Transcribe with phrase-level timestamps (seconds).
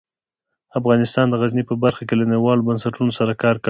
[0.79, 3.59] افغانستان د غزني په برخه کې له نړیوالو بنسټونو سره کار کوي.